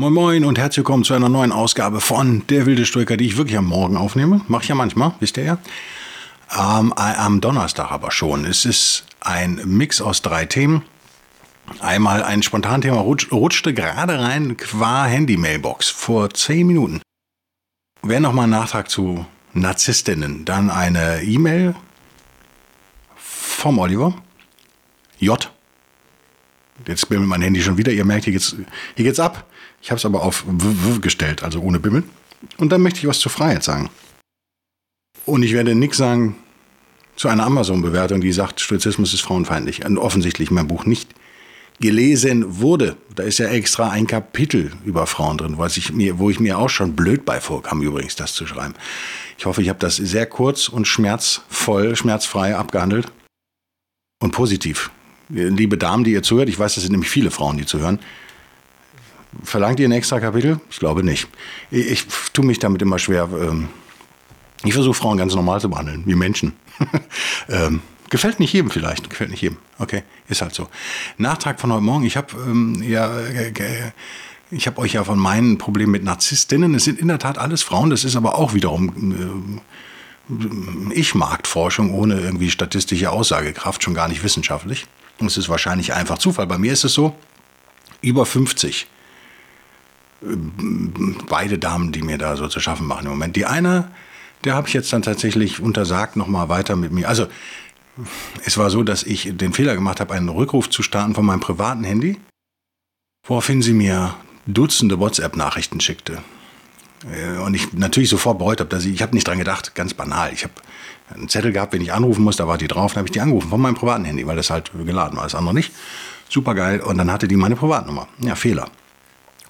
[0.00, 3.36] Moin Moin und herzlich willkommen zu einer neuen Ausgabe von Der wilde Stoiker, die ich
[3.36, 4.42] wirklich am Morgen aufnehme.
[4.46, 5.58] Mache ich ja manchmal, wisst ihr ja.
[6.56, 8.44] Ähm, am Donnerstag aber schon.
[8.44, 10.84] Es ist ein Mix aus drei Themen.
[11.80, 17.02] Einmal ein Spontanthema rutsch, rutschte gerade rein qua Handy-Mailbox vor zehn Minuten.
[18.00, 20.44] Wäre nochmal ein Nachtrag zu Narzisstinnen.
[20.44, 21.74] Dann eine E-Mail
[23.16, 24.14] vom Oliver.
[25.18, 25.50] J.
[26.86, 27.90] Jetzt bimmelt mein Handy schon wieder.
[27.90, 28.54] Ihr merkt, hier geht's,
[28.94, 29.47] hier geht's ab.
[29.80, 32.04] Ich habe es aber auf w, gestellt, also ohne Bimmel.
[32.56, 33.90] Und dann möchte ich was zur Freiheit sagen.
[35.24, 36.36] Und ich werde nichts sagen
[37.16, 39.84] zu einer Amazon-Bewertung, die sagt, Stoizismus ist frauenfeindlich.
[39.84, 41.14] Und offensichtlich mein Buch nicht
[41.80, 42.96] gelesen wurde.
[43.14, 46.58] Da ist ja extra ein Kapitel über Frauen drin, was ich mir, wo ich mir
[46.58, 48.74] auch schon blöd bei vorkam, übrigens, das zu schreiben.
[49.38, 53.12] Ich hoffe, ich habe das sehr kurz und schmerzvoll, schmerzfrei abgehandelt
[54.20, 54.90] und positiv.
[55.28, 58.00] Liebe Damen, die ihr zuhört, ich weiß, das sind nämlich viele Frauen, die zuhören,
[59.42, 60.60] Verlangt ihr ein extra Kapitel?
[60.70, 61.28] Ich glaube nicht.
[61.70, 63.28] Ich, ich tue mich damit immer schwer.
[63.32, 63.68] Ähm,
[64.64, 66.54] ich versuche Frauen ganz normal zu behandeln, wie Menschen.
[67.48, 69.58] ähm, gefällt nicht jedem vielleicht, gefällt nicht jedem.
[69.78, 70.68] Okay, ist halt so.
[71.18, 72.04] Nachtrag von heute Morgen.
[72.04, 73.52] Ich habe ähm, ja, äh,
[74.50, 76.74] ich habe euch ja von meinen Problemen mit Narzisstinnen.
[76.74, 77.90] Es sind in der Tat alles Frauen.
[77.90, 79.62] Das ist aber auch wiederum
[80.30, 84.86] äh, Ich-Marktforschung ohne irgendwie statistische Aussagekraft, schon gar nicht wissenschaftlich.
[85.24, 86.46] Es ist wahrscheinlich einfach Zufall.
[86.46, 87.14] Bei mir ist es so,
[88.00, 88.86] über 50
[91.28, 93.36] beide Damen, die mir da so zu schaffen machen im Moment.
[93.36, 93.90] Die eine,
[94.44, 97.08] der habe ich jetzt dann tatsächlich untersagt, nochmal weiter mit mir.
[97.08, 97.26] Also
[98.44, 101.40] es war so, dass ich den Fehler gemacht habe, einen Rückruf zu starten von meinem
[101.40, 102.18] privaten Handy,
[103.26, 104.14] woraufhin sie mir
[104.46, 106.22] Dutzende WhatsApp-Nachrichten schickte.
[107.04, 109.94] Äh, und ich natürlich sofort bereut habe, dass ich, ich habe nicht dran gedacht, ganz
[109.94, 110.32] banal.
[110.32, 110.54] Ich habe
[111.14, 113.20] einen Zettel gehabt, wenn ich anrufen muss, da war die drauf, dann habe ich die
[113.20, 115.72] angerufen von meinem privaten Handy, weil das halt geladen war, das andere nicht.
[116.28, 116.80] Super geil.
[116.80, 118.08] Und dann hatte die meine Privatnummer.
[118.18, 118.70] Ja, Fehler.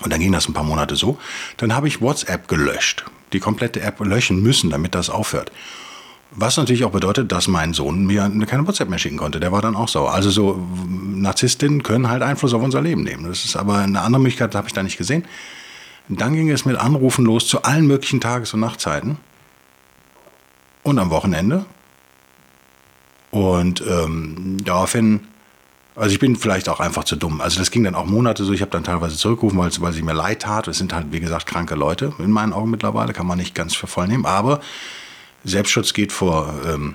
[0.02, 1.18] Und dann ging das ein paar Monate so.
[1.56, 3.04] Dann habe ich WhatsApp gelöscht.
[3.32, 5.50] Die komplette App löschen müssen, damit das aufhört.
[6.30, 9.40] Was natürlich auch bedeutet, dass mein Sohn mir keine WhatsApp mehr schicken konnte.
[9.40, 10.12] Der war dann auch sauer.
[10.12, 13.24] Also so Narzisstinnen können halt Einfluss auf unser Leben nehmen.
[13.24, 15.24] Das ist aber eine andere Möglichkeit, habe ich da nicht gesehen.
[16.08, 19.16] Dann ging es mit Anrufen los zu allen möglichen Tages- und Nachtzeiten.
[20.82, 21.66] Und am Wochenende.
[23.30, 25.20] Und ähm, daraufhin
[25.98, 27.40] also ich bin vielleicht auch einfach zu dumm.
[27.40, 28.52] Also das ging dann auch Monate so.
[28.52, 30.68] Ich habe dann teilweise zurückgerufen, weil, weil sie mir leid tat.
[30.68, 33.12] Es sind halt, wie gesagt, kranke Leute in meinen Augen mittlerweile.
[33.12, 34.24] Kann man nicht ganz für voll nehmen.
[34.24, 34.60] Aber
[35.44, 36.94] Selbstschutz geht vor ähm,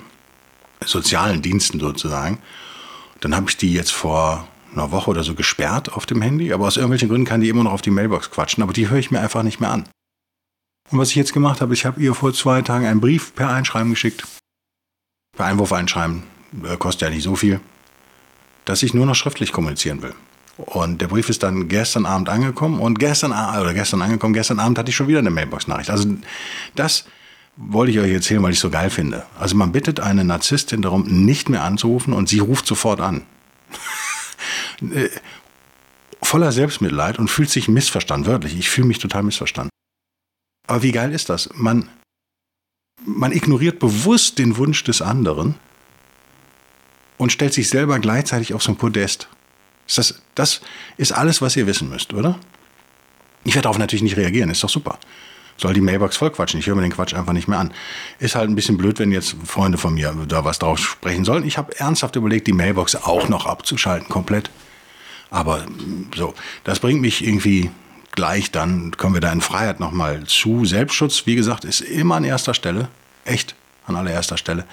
[0.85, 2.39] sozialen Diensten sozusagen.
[3.19, 6.53] Dann habe ich die jetzt vor einer Woche oder so gesperrt auf dem Handy.
[6.53, 8.63] Aber aus irgendwelchen Gründen kann die immer noch auf die Mailbox quatschen.
[8.63, 9.83] Aber die höre ich mir einfach nicht mehr an.
[10.91, 13.49] Und was ich jetzt gemacht habe, ich habe ihr vor zwei Tagen einen Brief per
[13.49, 14.23] Einschreiben geschickt.
[15.35, 16.23] Per Einwurf einschreiben.
[16.63, 17.59] Äh, kostet ja nicht so viel
[18.66, 20.13] dass ich nur noch schriftlich kommunizieren will.
[20.57, 24.78] Und der Brief ist dann gestern Abend angekommen und gestern oder gestern angekommen, gestern Abend
[24.78, 25.90] hatte ich schon wieder eine Mailbox-Nachricht.
[25.90, 26.16] Also
[26.75, 27.06] das
[27.56, 29.25] wollte ich euch erzählen, weil ich es so geil finde.
[29.40, 33.24] Also man bittet eine Narzisstin darum, nicht mehr anzurufen und sie ruft sofort an.
[34.81, 35.09] Äh,
[36.22, 38.57] voller Selbstmitleid und fühlt sich missverstanden, wörtlich.
[38.57, 39.69] Ich fühle mich total missverstanden.
[40.68, 41.50] Aber wie geil ist das?
[41.53, 41.88] Man,
[43.06, 45.56] man ignoriert bewusst den Wunsch des anderen
[47.23, 49.29] und stellt sich selber gleichzeitig auf so ein Podest.
[49.95, 50.59] Das, das
[50.97, 52.38] ist alles, was ihr wissen müsst, oder?
[53.45, 55.00] Ich werde darauf natürlich nicht reagieren, ist doch super.
[55.56, 57.73] Soll die Mailbox voll quatschen, ich höre mir den Quatsch einfach nicht mehr an.
[58.19, 61.47] Ist halt ein bisschen blöd, wenn jetzt Freunde von mir da was drauf sprechen sollen.
[61.47, 64.50] Ich habe ernsthaft überlegt, die Mailbox auch noch abzuschalten, komplett.
[65.29, 65.65] Aber
[66.13, 66.33] so,
[66.65, 67.71] das bringt mich irgendwie
[68.12, 70.65] gleich dann, kommen wir da in Freiheit nochmal zu.
[70.65, 72.89] Selbstschutz, wie gesagt, ist immer an erster Stelle.
[73.24, 73.56] Echt
[73.86, 74.65] an allererster Stelle.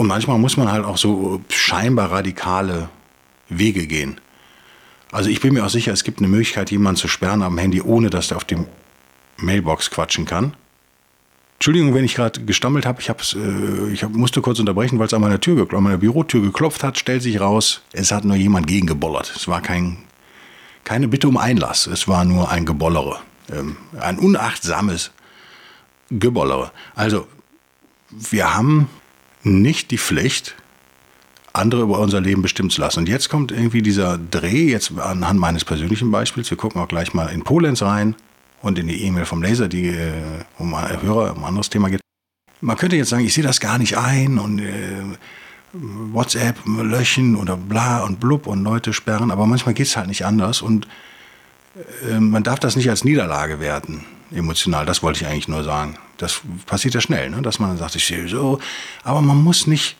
[0.00, 2.88] Und manchmal muss man halt auch so scheinbar radikale
[3.50, 4.18] Wege gehen.
[5.12, 7.82] Also ich bin mir auch sicher, es gibt eine Möglichkeit, jemanden zu sperren am Handy,
[7.82, 8.56] ohne dass der auf die
[9.36, 10.54] Mailbox quatschen kann.
[11.56, 15.12] Entschuldigung, wenn ich gerade gestammelt habe, ich, äh, ich hab, musste kurz unterbrechen, weil es
[15.12, 18.68] an meiner Tür, an meiner Bürotür geklopft hat, stellt sich raus, es hat nur jemand
[18.68, 19.30] gegengebollert.
[19.36, 19.98] Es war kein,
[20.84, 23.18] keine Bitte um Einlass, es war nur ein Gebollere.
[23.52, 25.10] Ähm, ein unachtsames
[26.08, 26.72] Gebollere.
[26.94, 27.26] Also,
[28.08, 28.88] wir haben
[29.42, 30.54] nicht die Pflicht,
[31.52, 33.00] andere über unser Leben bestimmen zu lassen.
[33.00, 37.12] Und jetzt kommt irgendwie dieser Dreh, jetzt anhand meines persönlichen Beispiels, wir gucken auch gleich
[37.14, 38.14] mal in Polenz rein
[38.62, 40.12] und in die E-Mail vom Laser, die äh,
[40.58, 42.00] um Hörer, um ein anderes Thema geht.
[42.60, 45.02] Man könnte jetzt sagen, ich sehe das gar nicht ein und äh,
[45.72, 50.24] WhatsApp löschen oder bla und blub und Leute sperren, aber manchmal geht es halt nicht
[50.24, 50.86] anders und
[52.08, 55.96] äh, man darf das nicht als Niederlage werten, emotional, das wollte ich eigentlich nur sagen.
[56.16, 57.42] Das passiert ja schnell, ne?
[57.42, 58.58] dass man sagt, ich sehe so,
[59.02, 59.96] aber man muss nicht,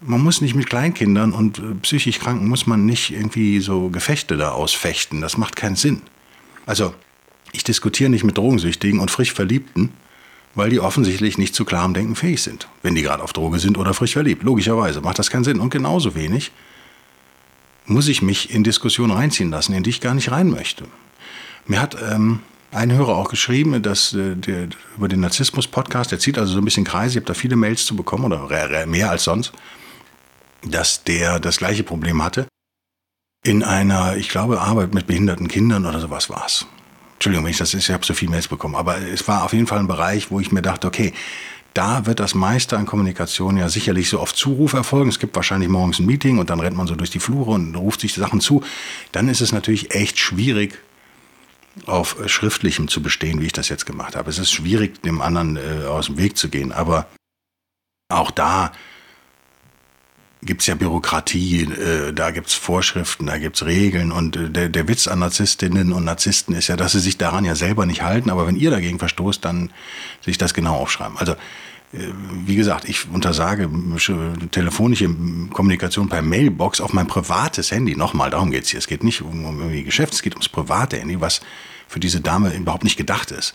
[0.00, 4.36] man muss nicht mit Kleinkindern und äh, psychisch Kranken muss man nicht irgendwie so Gefechte
[4.36, 6.02] da ausfechten, das macht keinen Sinn.
[6.66, 6.94] Also,
[7.52, 9.92] ich diskutiere nicht mit Drogensüchtigen und frisch Verliebten,
[10.54, 13.78] weil die offensichtlich nicht zu klarem Denken fähig sind, wenn die gerade auf Droge sind
[13.78, 14.42] oder frisch verliebt.
[14.42, 15.60] Logischerweise macht das keinen Sinn.
[15.60, 16.52] Und genauso wenig
[17.86, 20.84] muss ich mich in Diskussionen reinziehen lassen, in die ich gar nicht rein möchte.
[21.66, 22.40] Mir hat ähm,
[22.72, 26.64] ein Hörer auch geschrieben, dass äh, der, über den Narzissmus-Podcast, der zieht also so ein
[26.64, 29.52] bisschen Kreise, ich habe da viele Mails zu bekommen oder mehr als sonst,
[30.62, 32.46] dass der das gleiche Problem hatte.
[33.44, 36.66] In einer, ich glaube, Arbeit mit behinderten Kindern oder sowas war es.
[37.14, 39.52] Entschuldigung, wenn ich das ist, ich habe so viele Mails bekommen, aber es war auf
[39.52, 41.12] jeden Fall ein Bereich, wo ich mir dachte, okay,
[41.74, 45.08] da wird das meiste an Kommunikation ja sicherlich so auf Zuruf erfolgen.
[45.08, 47.76] Es gibt wahrscheinlich morgens ein Meeting und dann rennt man so durch die Flure und
[47.76, 48.62] ruft sich Sachen zu.
[49.12, 50.78] Dann ist es natürlich echt schwierig,
[51.86, 54.30] auf Schriftlichem zu bestehen, wie ich das jetzt gemacht habe.
[54.30, 57.06] Es ist schwierig, dem anderen äh, aus dem Weg zu gehen, aber
[58.08, 58.72] auch da
[60.42, 64.50] gibt es ja Bürokratie, äh, da gibt es Vorschriften, da gibt es Regeln und äh,
[64.50, 67.86] der, der Witz an Narzisstinnen und Narzissten ist ja, dass sie sich daran ja selber
[67.86, 69.70] nicht halten, aber wenn ihr dagegen verstoßt, dann
[70.22, 71.18] sich das genau aufschreiben.
[71.18, 71.36] Also äh,
[71.92, 73.68] wie gesagt, ich untersage
[74.52, 75.12] telefonische
[75.52, 77.96] Kommunikation per Mailbox auf mein privates Handy.
[77.96, 78.78] Nochmal, darum geht's hier.
[78.78, 81.40] Es geht nicht um, um irgendwie Geschäft, es geht ums private Handy, was
[81.88, 83.54] für diese Dame überhaupt nicht gedacht ist.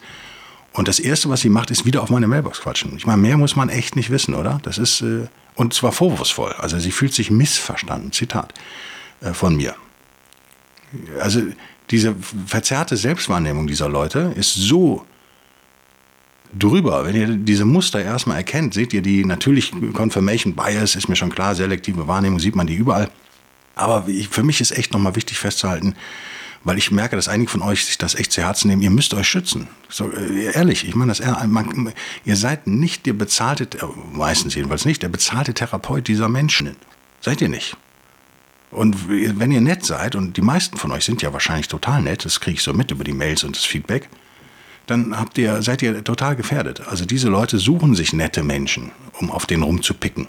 [0.73, 2.97] Und das Erste, was sie macht, ist wieder auf meine Mailbox quatschen.
[2.97, 4.59] Ich meine, mehr muss man echt nicht wissen, oder?
[4.63, 6.51] Das ist, äh, und zwar vorwurfsvoll.
[6.57, 8.11] Also sie fühlt sich missverstanden.
[8.11, 8.53] Zitat
[9.21, 9.75] äh, von mir.
[11.21, 11.41] Also
[11.89, 12.15] diese
[12.45, 15.05] verzerrte Selbstwahrnehmung dieser Leute ist so
[16.57, 17.05] drüber.
[17.05, 21.29] Wenn ihr diese Muster erstmal erkennt, seht ihr die natürlich Confirmation Bias, ist mir schon
[21.29, 23.09] klar, selektive Wahrnehmung sieht man die überall.
[23.75, 25.95] Aber für mich ist echt nochmal wichtig festzuhalten,
[26.63, 28.81] weil ich merke, dass einige von euch sich das echt zu Herzen nehmen.
[28.81, 29.67] Ihr müsst euch schützen.
[29.89, 31.93] So, äh, ehrlich, ich meine das, man,
[32.23, 36.75] ihr seid nicht der bezahlte, äh, meistens jedenfalls nicht, der bezahlte Therapeut dieser Menschen.
[37.21, 37.75] Seid ihr nicht.
[38.71, 42.25] Und wenn ihr nett seid, und die meisten von euch sind ja wahrscheinlich total nett,
[42.25, 44.09] das kriege ich so mit über die Mails und das Feedback,
[44.87, 46.87] dann habt ihr, seid ihr total gefährdet.
[46.87, 50.27] Also diese Leute suchen sich nette Menschen, um auf den rumzupicken.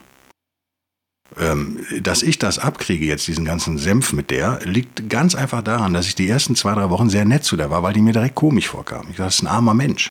[1.38, 5.92] Ähm, dass ich das abkriege, jetzt diesen ganzen Senf mit der, liegt ganz einfach daran,
[5.92, 8.12] dass ich die ersten zwei, drei Wochen sehr nett zu der war, weil die mir
[8.12, 9.06] direkt komisch vorkam.
[9.10, 10.08] Ich dachte, das ist ein armer Mensch.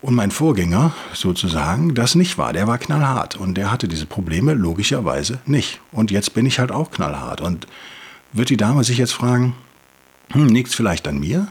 [0.00, 2.52] Und mein Vorgänger, sozusagen, das nicht war.
[2.52, 5.80] Der war knallhart und der hatte diese Probleme logischerweise nicht.
[5.90, 7.40] Und jetzt bin ich halt auch knallhart.
[7.40, 7.66] Und
[8.32, 9.54] wird die Dame sich jetzt fragen,
[10.30, 11.48] hm, liegt vielleicht an mir?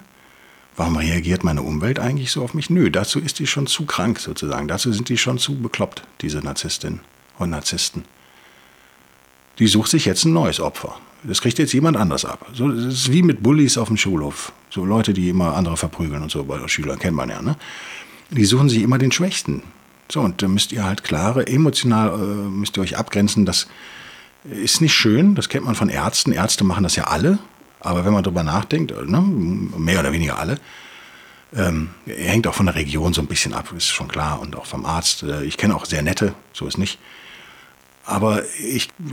[0.77, 2.69] Warum reagiert meine Umwelt eigentlich so auf mich?
[2.69, 4.67] Nö, dazu ist die schon zu krank sozusagen.
[4.67, 7.01] Dazu sind die schon zu bekloppt, diese Narzisstinnen
[7.39, 8.03] und Narzissten
[9.59, 10.97] die sucht sich jetzt ein neues Opfer.
[11.23, 12.45] Das kriegt jetzt jemand anders ab.
[12.53, 14.53] So, das ist wie mit Bullies auf dem Schulhof.
[14.69, 17.41] So Leute, die immer andere verprügeln und so bei Schülern, kennt man ja.
[17.41, 17.55] Ne?
[18.29, 19.63] Die suchen sich immer den Schwächsten.
[20.11, 23.45] So, und da müsst ihr halt klare, emotional äh, müsst ihr euch abgrenzen.
[23.45, 23.67] Das
[24.43, 26.31] ist nicht schön, das kennt man von Ärzten.
[26.31, 27.39] Ärzte machen das ja alle.
[27.87, 30.59] Aber wenn man darüber nachdenkt, ne, mehr oder weniger alle,
[31.55, 34.41] ähm, hängt auch von der Region so ein bisschen ab, ist schon klar.
[34.41, 35.23] Und auch vom Arzt.
[35.23, 36.99] Äh, ich kenne auch sehr nette, so ist nicht.
[38.03, 38.43] Aber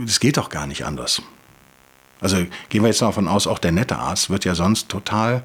[0.05, 1.21] es geht doch gar nicht anders.
[2.19, 5.43] Also gehen wir jetzt davon aus, auch der nette Arzt wird ja sonst total,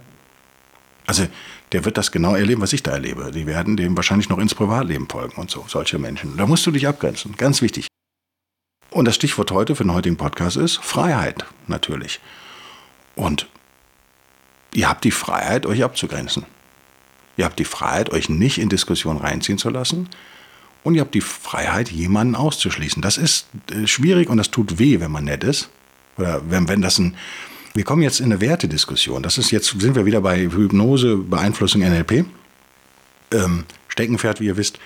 [1.06, 1.26] also
[1.70, 3.30] der wird das genau erleben, was ich da erlebe.
[3.30, 6.36] Die werden dem wahrscheinlich noch ins Privatleben folgen und so, solche Menschen.
[6.36, 7.86] Da musst du dich abgrenzen, ganz wichtig.
[8.90, 12.20] Und das Stichwort heute für den heutigen Podcast ist Freiheit, natürlich.
[13.14, 13.48] Und
[14.74, 16.44] ihr habt die Freiheit, euch abzugrenzen.
[17.36, 20.08] Ihr habt die Freiheit, euch nicht in Diskussion reinziehen zu lassen
[20.82, 23.02] und ihr habt die Freiheit, jemanden auszuschließen.
[23.02, 25.68] Das ist äh, schwierig und das tut weh, wenn man nett ist.
[26.16, 27.16] Oder wenn, wenn das ein.
[27.74, 29.22] Wir kommen jetzt in eine Wertediskussion.
[29.22, 32.24] Das ist jetzt, sind wir wieder bei Hypnose, Beeinflussung NLP.
[33.32, 34.80] Ähm, Steckenpferd, wie ihr wisst,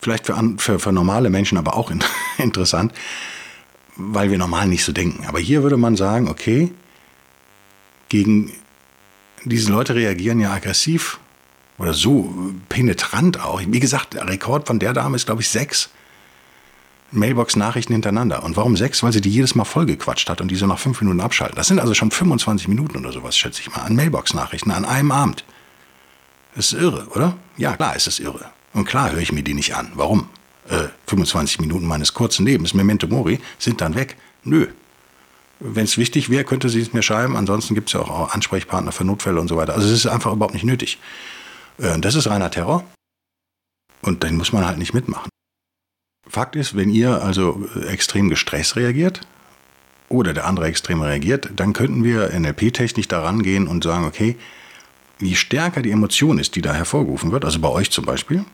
[0.00, 2.04] vielleicht für, für, für normale Menschen aber auch in,
[2.38, 2.92] interessant,
[3.96, 5.26] weil wir normal nicht so denken.
[5.26, 6.72] Aber hier würde man sagen, okay,
[8.10, 8.52] gegen
[9.44, 11.18] diese Leute reagieren ja aggressiv
[11.78, 13.62] oder so penetrant auch.
[13.66, 15.88] Wie gesagt, der Rekord von der Dame ist, glaube ich, sechs
[17.12, 18.42] Mailbox-Nachrichten hintereinander.
[18.42, 19.02] Und warum sechs?
[19.02, 21.56] Weil sie die jedes Mal vollgequatscht hat und die so nach fünf Minuten abschalten.
[21.56, 25.10] Das sind also schon 25 Minuten oder sowas, schätze ich mal, an Mailbox-Nachrichten an einem
[25.10, 25.44] Abend.
[26.54, 27.38] Das ist irre, oder?
[27.56, 28.50] Ja, klar ist es irre.
[28.74, 29.90] Und klar höre ich mir die nicht an.
[29.94, 30.28] Warum?
[30.70, 34.16] äh, 25 Minuten meines kurzen Lebens, Memento Mori, sind dann weg.
[34.44, 34.68] Nö.
[35.60, 37.36] Wenn es wichtig wäre, könnte sie es mir schreiben.
[37.36, 39.74] Ansonsten gibt es ja auch Ansprechpartner für Notfälle und so weiter.
[39.74, 40.98] Also es ist einfach überhaupt nicht nötig.
[41.78, 42.84] Äh, das ist reiner Terror.
[44.02, 45.28] Und den muss man halt nicht mitmachen.
[46.26, 49.20] Fakt ist, wenn ihr also extrem gestresst reagiert
[50.08, 54.36] oder der andere extrem reagiert, dann könnten wir NLP-technisch daran gehen und sagen, okay,
[55.18, 58.44] je stärker die Emotion ist, die da hervorgerufen wird, also bei euch zum Beispiel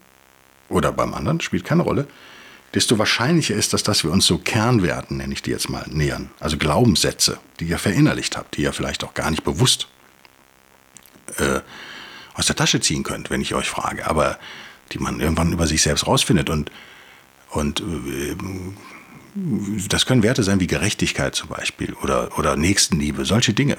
[0.68, 2.08] oder beim anderen, spielt keine Rolle,
[2.76, 6.28] desto wahrscheinlicher ist das, dass wir uns so Kernwerten, nenne ich die jetzt mal, nähern.
[6.40, 9.88] Also Glaubenssätze, die ihr verinnerlicht habt, die ihr vielleicht auch gar nicht bewusst
[11.38, 11.60] äh,
[12.34, 14.38] aus der Tasche ziehen könnt, wenn ich euch frage, aber
[14.92, 16.50] die man irgendwann über sich selbst rausfindet.
[16.50, 16.70] Und,
[17.48, 18.36] und äh,
[19.88, 23.78] das können Werte sein wie Gerechtigkeit zum Beispiel oder, oder Nächstenliebe, solche Dinge.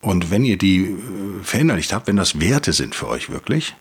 [0.00, 3.74] Und wenn ihr die äh, verinnerlicht habt, wenn das Werte sind für euch wirklich,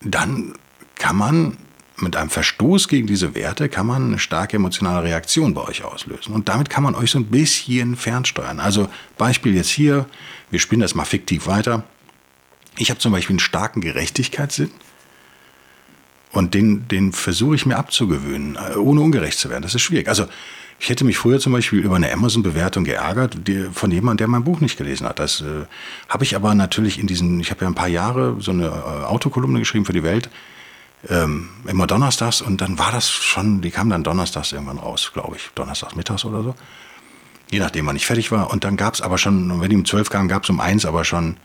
[0.00, 0.54] dann
[0.98, 1.56] kann man
[2.02, 6.32] mit einem Verstoß gegen diese Werte kann man eine starke emotionale Reaktion bei euch auslösen.
[6.32, 8.60] Und damit kann man euch so ein bisschen fernsteuern.
[8.60, 10.06] Also Beispiel jetzt hier,
[10.50, 11.84] wir spielen das mal fiktiv weiter.
[12.76, 14.70] Ich habe zum Beispiel einen starken Gerechtigkeitssinn
[16.32, 19.62] und den, den versuche ich mir abzugewöhnen, äh, ohne ungerecht zu werden.
[19.62, 20.08] Das ist schwierig.
[20.08, 20.26] Also
[20.78, 23.36] ich hätte mich früher zum Beispiel über eine Amazon-Bewertung geärgert,
[23.72, 25.18] von jemandem, der mein Buch nicht gelesen hat.
[25.18, 25.66] Das äh,
[26.08, 29.04] habe ich aber natürlich in diesen, ich habe ja ein paar Jahre so eine äh,
[29.06, 30.30] Autokolumne geschrieben für die Welt,
[31.08, 35.36] ähm, immer donnerstags und dann war das schon, die kam dann donnerstags irgendwann raus, glaube
[35.36, 36.54] ich, donnerstags mittags oder so.
[37.50, 38.50] Je nachdem, wann ich fertig war.
[38.50, 40.84] Und dann gab es aber schon, wenn die um 12 kam, gab es um 1
[40.84, 41.36] aber schon,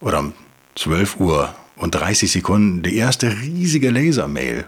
[0.00, 0.32] oder um
[0.74, 4.66] 12 Uhr und 30 Sekunden, die erste riesige Lasermail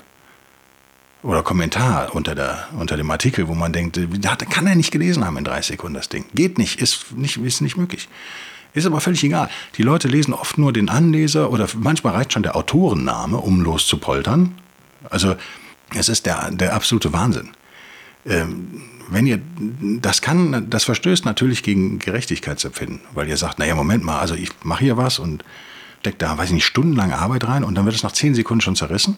[1.23, 5.25] oder Kommentar unter, der, unter dem Artikel, wo man denkt, da kann er nicht gelesen
[5.25, 6.25] haben in 30 Sekunden das Ding.
[6.35, 8.09] Geht nicht, ist nicht, ist nicht möglich.
[8.73, 9.49] Ist aber völlig egal.
[9.77, 14.55] Die Leute lesen oft nur den Anleser oder manchmal reicht schon der Autorenname, um loszupoltern.
[15.09, 15.37] Also
[15.95, 17.51] es ist der, der absolute Wahnsinn.
[18.27, 19.41] Ähm, wenn ihr,
[20.01, 24.51] das kann, das verstößt natürlich gegen Gerechtigkeitsempfinden, weil ihr sagt, naja, Moment mal, also ich
[24.63, 25.45] mache hier was und
[26.01, 28.61] steckt da, weiß ich nicht, stundenlang Arbeit rein und dann wird es nach zehn Sekunden
[28.61, 29.17] schon zerrissen.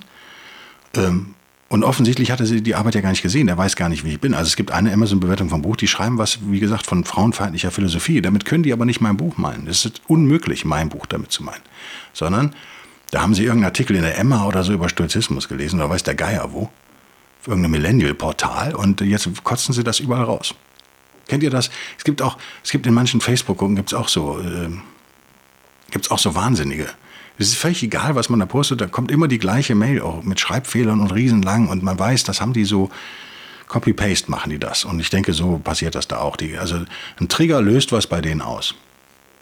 [0.96, 1.34] Ähm,
[1.72, 3.48] und offensichtlich hatte sie die Arbeit ja gar nicht gesehen.
[3.48, 4.34] Er weiß gar nicht, wie ich bin.
[4.34, 8.20] Also es gibt eine Amazon-Bewertung vom Buch, die schreiben was, wie gesagt, von frauenfeindlicher Philosophie.
[8.20, 9.66] Damit können die aber nicht mein Buch meinen.
[9.66, 11.62] Es ist unmöglich, mein Buch damit zu meinen.
[12.12, 12.54] Sondern
[13.10, 16.02] da haben sie irgendeinen Artikel in der Emma oder so über Stoizismus gelesen oder weiß
[16.02, 16.64] der Geier wo.
[17.40, 20.54] Auf irgendeinem Millennial-Portal und jetzt kotzen sie das überall raus.
[21.26, 21.70] Kennt ihr das?
[21.96, 24.68] Es gibt auch, es gibt in manchen Facebook-Gruppen es auch so, äh,
[25.90, 26.90] gibt es auch so Wahnsinnige
[27.42, 30.22] es ist völlig egal, was man da postet, da kommt immer die gleiche Mail, auch
[30.22, 32.90] mit Schreibfehlern und riesenlang und man weiß, das haben die so,
[33.72, 34.84] Copy-Paste machen die das.
[34.84, 36.36] Und ich denke, so passiert das da auch.
[36.36, 36.84] Die, also
[37.18, 38.74] ein Trigger löst was bei denen aus.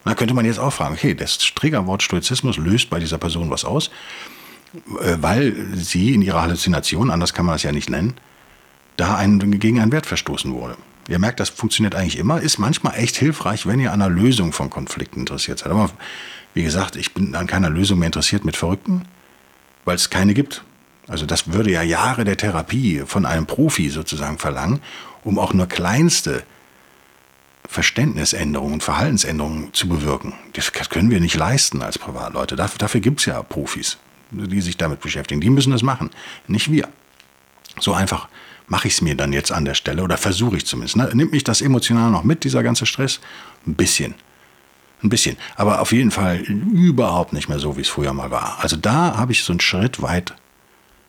[0.04, 3.64] Da könnte man jetzt auch fragen, okay, das Triggerwort Stoizismus löst bei dieser Person was
[3.64, 3.90] aus,
[5.02, 8.14] äh, weil sie in ihrer Halluzination, anders kann man das ja nicht nennen,
[8.96, 10.76] da einen, gegen einen Wert verstoßen wurde.
[11.08, 14.52] Ihr merkt, das funktioniert eigentlich immer, ist manchmal echt hilfreich, wenn ihr an einer Lösung
[14.52, 15.72] von Konflikten interessiert seid.
[15.72, 15.90] Aber
[16.54, 19.04] wie gesagt, ich bin an keiner Lösung mehr interessiert mit Verrückten,
[19.84, 20.64] weil es keine gibt.
[21.08, 24.80] Also das würde ja Jahre der Therapie von einem Profi sozusagen verlangen,
[25.24, 26.44] um auch nur kleinste
[27.68, 30.34] Verständnisänderungen, Verhaltensänderungen zu bewirken.
[30.54, 32.56] Das können wir nicht leisten als Privatleute.
[32.56, 33.98] Dafür, dafür gibt es ja Profis,
[34.30, 35.40] die sich damit beschäftigen.
[35.40, 36.10] Die müssen das machen,
[36.46, 36.88] nicht wir.
[37.78, 38.28] So einfach
[38.66, 40.96] mache ich es mir dann jetzt an der Stelle oder versuche ich zumindest.
[40.96, 41.10] Ne?
[41.12, 43.20] Nimmt mich das emotional noch mit, dieser ganze Stress?
[43.66, 44.14] Ein bisschen.
[45.02, 45.36] Ein bisschen.
[45.56, 48.58] Aber auf jeden Fall überhaupt nicht mehr so, wie es früher mal war.
[48.60, 50.34] Also da habe ich so einen Schritt weit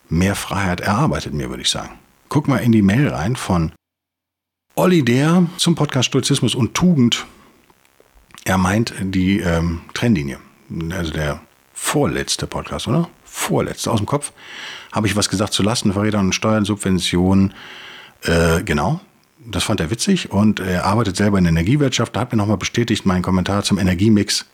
[0.10, 1.92] mehr Freiheit erarbeitet, mir würde ich sagen.
[2.30, 3.74] Guck mal in die Mail rein von
[4.76, 7.26] Olli Der zum Podcast Stoizismus und Tugend.
[8.46, 10.40] Er meint die ähm, Trennlinie.
[10.92, 11.42] Also der
[11.74, 13.10] vorletzte Podcast, oder?
[13.26, 14.32] Vorletzte aus dem Kopf.
[14.92, 17.54] Habe ich was gesagt zu Lastenverrätern und Steuern, Subventionen.
[18.24, 19.02] Äh, genau,
[19.46, 22.16] das fand er witzig und er arbeitet selber in der Energiewirtschaft.
[22.16, 24.46] Da hat mir nochmal bestätigt, mein Kommentar zum Energiemix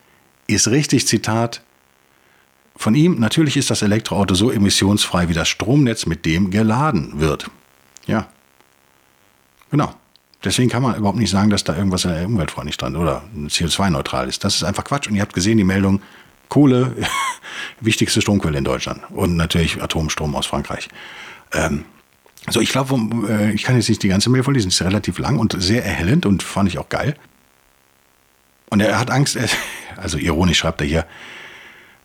[0.47, 1.61] ist richtig, Zitat.
[2.75, 7.49] Von ihm, natürlich ist das Elektroauto so emissionsfrei wie das Stromnetz, mit dem geladen wird.
[8.05, 8.27] Ja.
[9.71, 9.93] Genau.
[10.43, 14.29] Deswegen kann man überhaupt nicht sagen, dass da irgendwas in der umweltfreundlich dran oder CO2-neutral
[14.29, 14.43] ist.
[14.43, 15.07] Das ist einfach Quatsch.
[15.07, 16.01] Und ihr habt gesehen, die Meldung,
[16.47, 16.95] Kohle,
[17.81, 19.01] wichtigste Stromquelle in Deutschland.
[19.09, 20.89] Und natürlich Atomstrom aus Frankreich.
[21.51, 21.85] Ähm,
[22.49, 22.95] so, ich glaube,
[23.29, 26.25] äh, ich kann jetzt nicht die ganze Mail vorlesen, ist relativ lang und sehr erhellend
[26.25, 27.15] und fand ich auch geil.
[28.69, 29.37] Und er hat Angst,
[29.97, 31.05] also ironisch schreibt er hier,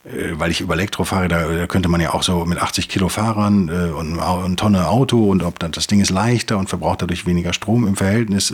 [0.05, 3.09] äh, weil ich über Elektro fahre, da könnte man ja auch so mit 80 Kilo
[3.09, 7.25] Fahrern äh, und eine Tonne Auto und ob das Ding ist leichter und verbraucht dadurch
[7.25, 8.53] weniger Strom im Verhältnis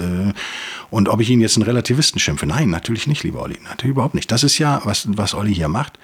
[0.91, 2.47] und ob ich ihn jetzt einen Relativisten schimpfe.
[2.47, 4.31] Nein, natürlich nicht, lieber Olli, natürlich überhaupt nicht.
[4.31, 5.99] Das ist ja, was, was Olli hier macht,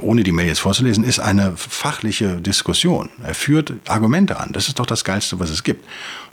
[0.00, 3.08] ohne die Mail jetzt vorzulesen, ist eine fachliche Diskussion.
[3.22, 4.52] Er führt Argumente an.
[4.52, 5.86] Das ist doch das Geilste, was es gibt.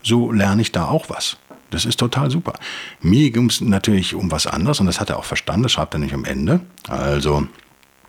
[0.04, 1.38] So lerne ich da auch was.
[1.72, 2.54] Das ist total super.
[3.02, 5.94] Mir ging es natürlich um was anderes und das hat er auch verstanden, das schreibt
[5.94, 6.60] er nicht am Ende.
[6.88, 7.48] Also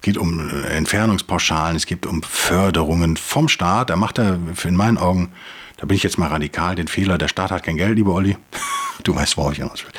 [0.03, 3.91] geht um Entfernungspauschalen, es geht um Förderungen vom Staat.
[3.91, 5.33] Da macht er in meinen Augen,
[5.79, 8.37] da bin ich jetzt mal radikal, den Fehler, der Staat hat kein Geld, lieber Olli.
[9.03, 9.93] Du weißt, worauf ich hinaus will.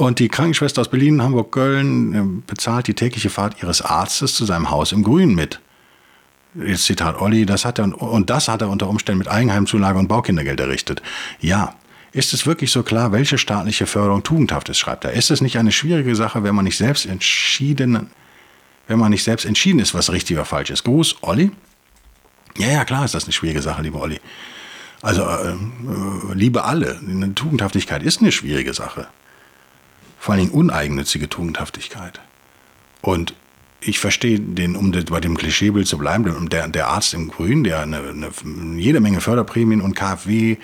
[0.00, 4.44] Und die Krankenschwester aus Berlin, Hamburg, Köln äh, bezahlt die tägliche Fahrt ihres Arztes zu
[4.44, 5.58] seinem Haus im Grün mit.
[6.54, 10.06] Jetzt Zitat Olli, das hat er, und das hat er unter Umständen mit Eigenheimzulage und
[10.06, 11.02] Baukindergeld errichtet.
[11.40, 11.74] Ja,
[12.12, 15.14] ist es wirklich so klar, welche staatliche Förderung tugendhaft ist, schreibt er.
[15.14, 18.08] Ist es nicht eine schwierige Sache, wenn man nicht selbst entschieden,
[18.86, 20.84] wenn man nicht selbst entschieden ist, was richtig oder falsch ist?
[20.84, 21.50] Gruß, Olli?
[22.56, 24.20] Ja, ja, klar ist das eine schwierige Sache, lieber Olli.
[25.02, 29.08] Also, äh, äh, liebe alle, eine Tugendhaftigkeit ist eine schwierige Sache.
[30.18, 32.20] Vor allen Dingen uneigennützige Tugendhaftigkeit.
[33.00, 33.34] Und
[33.80, 37.80] ich verstehe den, um bei dem Klischeebild zu bleiben, der, der Arzt im Grün, der
[37.80, 38.30] eine, eine,
[38.76, 40.56] jede Menge Förderprämien und KfW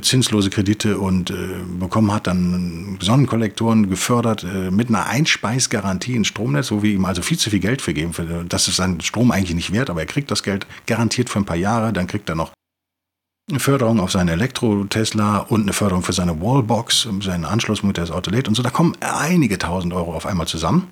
[0.00, 1.34] zinslose Kredite und äh,
[1.78, 7.20] bekommen hat, dann Sonnenkollektoren gefördert äh, mit einer Einspeisgarantie ins Stromnetz, wo wir ihm also
[7.22, 8.12] viel zu viel Geld vergeben.
[8.12, 11.40] Für, das ist sein Strom eigentlich nicht wert, aber er kriegt das Geld garantiert für
[11.40, 11.92] ein paar Jahre.
[11.92, 12.52] Dann kriegt er noch
[13.50, 18.10] eine Förderung auf seine Elektro-Tesla und eine Förderung für seine Wallbox, seinen Anschluss mit das
[18.10, 18.62] Auto lädt und so.
[18.62, 20.88] Da kommen einige tausend Euro auf einmal zusammen,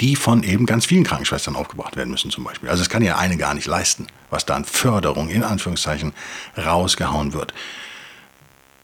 [0.00, 2.68] die von eben ganz vielen Krankenschwestern aufgebracht werden müssen zum Beispiel.
[2.68, 6.12] Also es kann ja eine gar nicht leisten, was da an Förderung in Anführungszeichen
[6.58, 7.54] rausgehauen wird.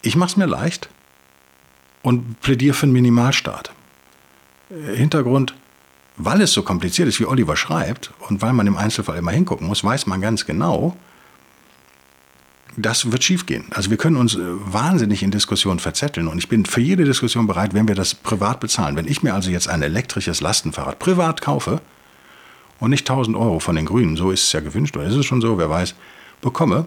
[0.03, 0.89] Ich mache es mir leicht
[2.03, 3.73] und plädiere für einen Minimalstaat.
[4.95, 5.55] Hintergrund,
[6.17, 9.67] weil es so kompliziert ist, wie Oliver schreibt, und weil man im Einzelfall immer hingucken
[9.67, 10.97] muss, weiß man ganz genau,
[12.83, 13.67] das wird schiefgehen.
[13.71, 17.47] Also wir können uns äh, wahnsinnig in Diskussionen verzetteln und ich bin für jede Diskussion
[17.47, 18.97] bereit, wenn wir das privat bezahlen.
[18.97, 21.81] Wenn ich mir also jetzt ein elektrisches Lastenfahrrad privat kaufe
[22.81, 25.27] und nicht 1000 Euro von den Grünen, so ist es ja gewünscht oder ist es
[25.27, 25.95] schon so, wer weiß,
[26.41, 26.87] bekomme,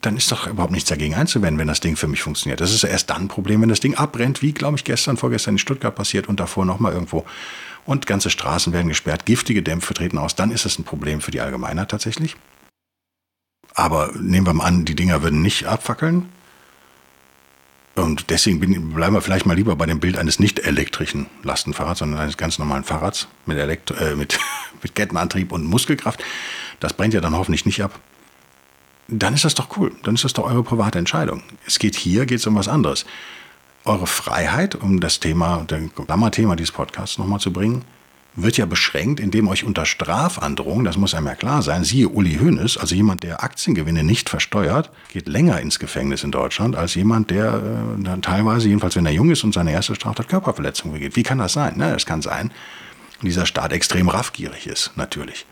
[0.00, 2.60] dann ist doch überhaupt nichts dagegen einzuwenden, wenn das Ding für mich funktioniert.
[2.60, 5.16] Das ist ja erst dann ein Problem, wenn das Ding abbrennt, wie, glaube ich, gestern,
[5.16, 7.24] vorgestern in Stuttgart passiert und davor nochmal irgendwo.
[7.86, 10.34] Und ganze Straßen werden gesperrt, giftige Dämpfe treten aus.
[10.34, 12.36] Dann ist es ein Problem für die Allgemeinheit tatsächlich.
[13.74, 16.28] Aber nehmen wir mal an, die Dinger würden nicht abfackeln.
[17.96, 22.00] Und deswegen bin, bleiben wir vielleicht mal lieber bei dem Bild eines nicht elektrischen Lastenfahrrads,
[22.00, 24.38] sondern eines ganz normalen Fahrrads mit, Elektro äh, mit,
[24.82, 26.22] mit Kettenantrieb und Muskelkraft.
[26.80, 28.00] Das brennt ja dann hoffentlich nicht ab
[29.08, 29.92] dann ist das doch cool.
[30.02, 31.42] Dann ist das doch eure private Entscheidung.
[31.66, 33.04] Es geht hier, geht es um was anderes.
[33.84, 37.84] Eure Freiheit, um das Thema, das Klammerthema dieses Podcasts nochmal zu bringen,
[38.36, 42.38] wird ja beschränkt, indem euch unter Strafandrohung, das muss einem ja klar sein, siehe Uli
[42.38, 47.30] Hoeneß, also jemand, der Aktiengewinne nicht versteuert, geht länger ins Gefängnis in Deutschland als jemand,
[47.30, 47.62] der
[48.04, 51.16] äh, teilweise, jedenfalls wenn er jung ist und seine erste Straftat Körperverletzung begeht.
[51.16, 51.74] Wie kann das sein?
[51.76, 52.50] Na, das kann sein,
[53.22, 55.46] dieser Staat extrem raffgierig ist, natürlich.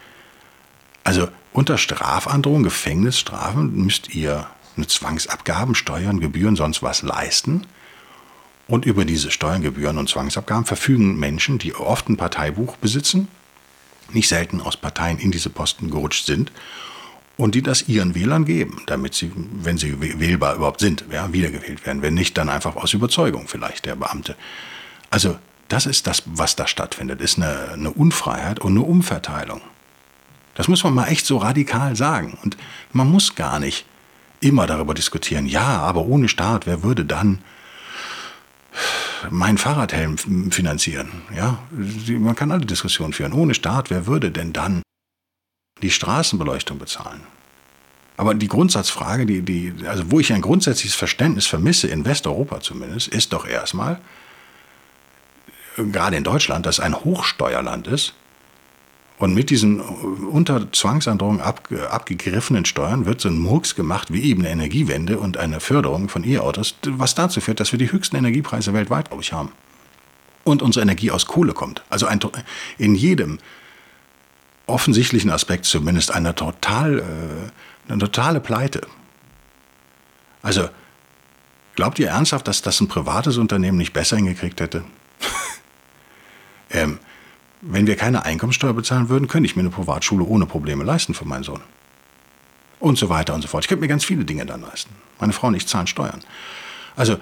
[1.05, 7.67] Also unter Strafandrohung, Gefängnisstrafen müsst ihr eine Zwangsabgaben, Steuern, Gebühren, sonst was leisten.
[8.69, 13.29] Und über diese Steuern, Gebühren und Zwangsabgaben verfügen Menschen, die oft ein Parteibuch besitzen,
[14.13, 16.53] nicht selten aus Parteien in diese Posten gerutscht sind
[17.37, 21.85] und die das ihren Wählern geben, damit sie, wenn sie wählbar überhaupt sind, ja, wiedergewählt
[21.87, 22.03] werden.
[22.03, 24.37] Wenn nicht, dann einfach aus Überzeugung vielleicht der Beamte.
[25.11, 29.61] Also das ist das, was da stattfindet, ist eine, eine Unfreiheit und eine Umverteilung.
[30.55, 32.39] Das muss man mal echt so radikal sagen.
[32.43, 32.57] Und
[32.93, 33.87] man muss gar nicht
[34.41, 37.39] immer darüber diskutieren, ja, aber ohne Staat, wer würde dann
[39.31, 40.19] meinen Fahrradhelm
[40.51, 41.23] finanzieren?
[41.35, 41.59] Ja,
[42.09, 43.33] man kann alle Diskussionen führen.
[43.33, 44.83] Ohne Staat, wer würde denn dann
[45.83, 47.23] die Straßenbeleuchtung bezahlen?
[48.17, 53.09] Aber die Grundsatzfrage, die, die, also wo ich ein grundsätzliches Verständnis vermisse, in Westeuropa zumindest,
[53.09, 54.01] ist doch erstmal,
[55.77, 58.15] gerade in Deutschland, das ein Hochsteuerland ist,
[59.23, 64.43] und mit diesen unter Zwangsandrohung ab, abgegriffenen Steuern wird so ein Murks gemacht, wie eben
[64.43, 68.75] eine Energiewende und eine Förderung von E-Autos, was dazu führt, dass wir die höchsten Energiepreise
[68.75, 69.53] weltweit, glaube ich, haben.
[70.43, 71.85] Und unsere Energie aus Kohle kommt.
[71.89, 72.19] Also ein,
[72.79, 73.39] in jedem
[74.67, 78.81] offensichtlichen Aspekt zumindest eine, total, äh, eine totale Pleite.
[80.43, 80.69] Also
[81.77, 84.83] glaubt ihr ernsthaft, dass das ein privates Unternehmen nicht besser hingekriegt hätte?
[86.71, 86.99] ähm,
[87.63, 91.25] wenn wir keine Einkommensteuer bezahlen würden, könnte ich mir eine Privatschule ohne Probleme leisten für
[91.25, 91.61] meinen Sohn.
[92.81, 93.65] Und so weiter und so fort.
[93.65, 94.91] Ich könnte mir ganz viele Dinge dann leisten.
[95.21, 96.21] Meine Frau und ich zahlen Steuern.
[96.97, 97.17] Also,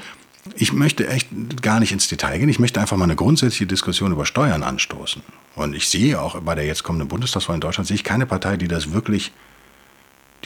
[0.57, 1.29] ich möchte echt
[1.61, 2.49] gar nicht ins Detail gehen.
[2.49, 5.23] Ich möchte einfach mal eine grundsätzliche Diskussion über Steuern anstoßen.
[5.55, 8.57] Und ich sehe auch bei der jetzt kommenden Bundestagswahl in Deutschland, sehe ich keine Partei,
[8.57, 9.33] die das wirklich,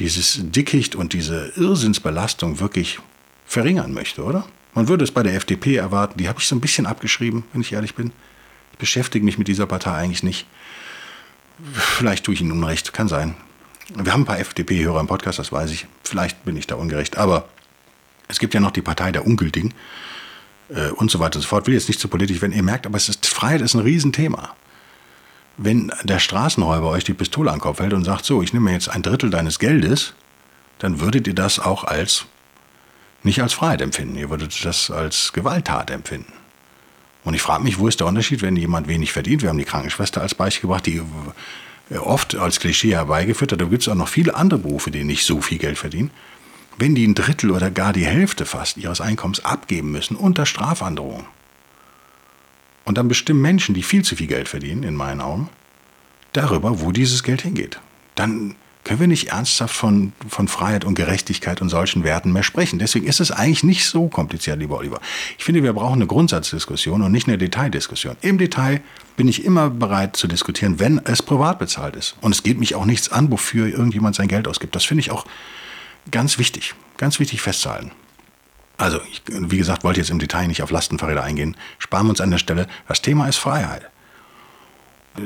[0.01, 2.99] dieses Dickicht und diese Irrsinnsbelastung wirklich
[3.47, 4.45] verringern möchte, oder?
[4.75, 6.19] Man würde es bei der FDP erwarten.
[6.19, 8.11] Die habe ich so ein bisschen abgeschrieben, wenn ich ehrlich bin.
[8.79, 10.47] Beschäftige mich mit dieser Partei eigentlich nicht.
[11.73, 13.35] Vielleicht tue ich Ihnen Unrecht, kann sein.
[13.95, 15.87] Wir haben ein paar FDP-Hörer im Podcast, das weiß ich.
[16.03, 17.17] Vielleicht bin ich da ungerecht.
[17.17, 17.49] Aber
[18.29, 19.75] es gibt ja noch die Partei der Ungültigen
[20.71, 21.67] äh, und so weiter und so fort.
[21.67, 24.55] Will jetzt nicht zu politisch, wenn ihr merkt, aber ist, Freiheit ist ein Riesenthema.
[25.57, 28.73] Wenn der Straßenräuber euch die Pistole an den Kopf hält und sagt, so, ich nehme
[28.73, 30.15] jetzt ein Drittel deines Geldes,
[30.79, 32.27] dann würdet ihr das auch als,
[33.23, 36.33] nicht als Freiheit empfinden, ihr würdet das als Gewalttat empfinden.
[37.25, 39.43] Und ich frage mich, wo ist der Unterschied, wenn jemand wenig verdient?
[39.43, 41.01] Wir haben die Krankenschwester als Beispiel gebracht, die
[41.91, 43.61] äh, oft als Klischee herbeigeführt hat.
[43.61, 46.11] Da gibt es auch noch viele andere Berufe, die nicht so viel Geld verdienen.
[46.77, 51.27] Wenn die ein Drittel oder gar die Hälfte fast ihres Einkommens abgeben müssen unter Strafandrohung,
[52.85, 55.49] und dann bestimmen Menschen, die viel zu viel Geld verdienen, in meinen Augen,
[56.33, 57.81] darüber, wo dieses Geld hingeht.
[58.15, 62.79] Dann können wir nicht ernsthaft von, von Freiheit und Gerechtigkeit und solchen Werten mehr sprechen.
[62.79, 65.01] Deswegen ist es eigentlich nicht so kompliziert, lieber Oliver.
[65.39, 68.17] Ich finde, wir brauchen eine Grundsatzdiskussion und nicht eine Detaildiskussion.
[68.21, 68.83] Im Detail
[69.17, 72.17] bin ich immer bereit zu diskutieren, wenn es privat bezahlt ist.
[72.21, 74.77] Und es geht mich auch nichts an, wofür irgendjemand sein Geld ausgibt.
[74.77, 75.25] Das finde ich auch
[76.11, 77.91] ganz wichtig, ganz wichtig festzuhalten.
[78.77, 81.57] Also, ich, wie gesagt, wollte jetzt im Detail nicht auf Lastenfahrräder eingehen.
[81.79, 82.67] Sparen wir uns an der Stelle.
[82.89, 83.89] Das Thema ist Freiheit.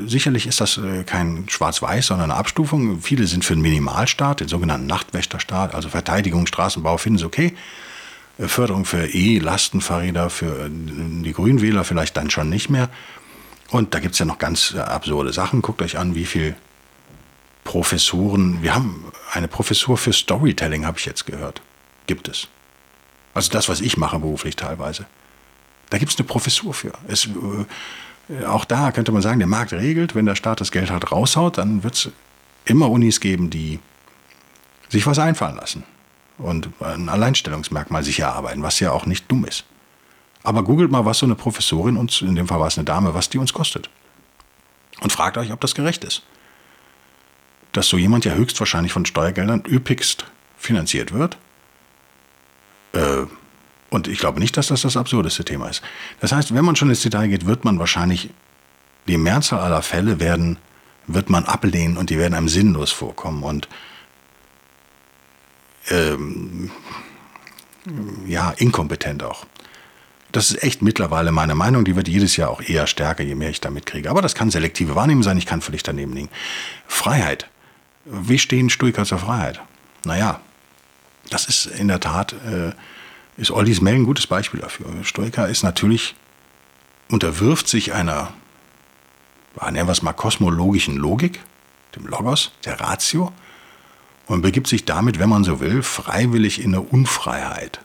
[0.05, 3.01] Sicherlich ist das äh, kein Schwarz-Weiß, sondern eine Abstufung.
[3.01, 7.55] Viele sind für einen Minimalstaat, den sogenannten Nachtwächterstaat, also Verteidigung, Straßenbau, finden sie okay.
[8.37, 12.89] Äh, Förderung für E-Lastenfahrräder, für äh, die Grünwähler vielleicht dann schon nicht mehr.
[13.71, 15.63] Und da gibt es ja noch ganz absurde Sachen.
[15.63, 16.55] Guckt euch an, wie viele
[17.63, 21.61] Professoren, wir haben eine Professur für Storytelling, habe ich jetzt gehört.
[22.07, 22.47] Gibt es.
[23.33, 25.05] Also das, was ich mache beruflich teilweise.
[25.89, 26.93] Da gibt es eine Professur für.
[27.07, 27.27] Es,
[28.45, 31.57] auch da könnte man sagen, der Markt regelt, wenn der Staat das Geld halt raushaut,
[31.57, 32.09] dann wird es
[32.65, 33.79] immer Unis geben, die
[34.89, 35.83] sich was einfallen lassen
[36.37, 39.65] und ein Alleinstellungsmerkmal sich erarbeiten, was ja auch nicht dumm ist.
[40.43, 43.13] Aber googelt mal, was so eine Professorin uns, in dem Fall war es eine Dame,
[43.13, 43.89] was die uns kostet.
[45.01, 46.23] Und fragt euch, ob das gerecht ist.
[47.71, 50.25] Dass so jemand ja höchstwahrscheinlich von Steuergeldern üppigst
[50.57, 51.48] finanziert wird äh,
[53.89, 55.81] und ich glaube nicht, dass das das absurdeste Thema ist.
[56.19, 58.29] Das heißt, wenn man schon ins Detail geht, wird man wahrscheinlich
[59.07, 60.57] die Mehrzahl aller Fälle werden,
[61.07, 63.67] wird man ablehnen und die werden einem sinnlos vorkommen und
[65.89, 66.71] ähm,
[68.27, 69.45] ja, inkompetent auch.
[70.31, 71.85] Das ist echt mittlerweile meine Meinung.
[71.85, 74.11] Die wird jedes Jahr auch eher stärker, je mehr ich damit kriege.
[74.11, 75.39] Aber das kann selektive Wahrnehmung sein.
[75.39, 76.29] Ich kann völlig daneben liegen.
[76.87, 77.49] Freiheit.
[78.05, 79.59] Wie stehen Stoiker zur Freiheit?
[80.05, 80.39] Naja,
[81.31, 82.71] das ist in der Tat, äh,
[83.39, 84.87] ist Ollis Mail ein gutes Beispiel dafür.
[85.03, 86.15] Stoiker ist natürlich,
[87.09, 88.33] unterwirft sich einer,
[89.71, 91.39] nennen wir es mal, kosmologischen Logik,
[91.95, 93.31] dem Logos, der Ratio,
[94.27, 97.79] und begibt sich damit, wenn man so will, freiwillig in eine Unfreiheit.